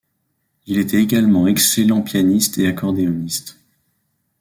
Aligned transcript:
Il 0.65 0.79
était 0.79 0.99
également 0.99 1.45
excellent 1.45 2.01
pianiste 2.01 2.57
et 2.57 2.65
accordéoniste. 2.65 3.59